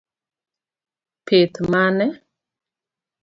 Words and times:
Pith 1.25 1.57
mane? 1.71 2.07